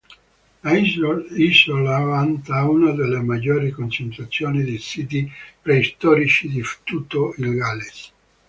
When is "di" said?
4.63-4.79, 6.49-6.63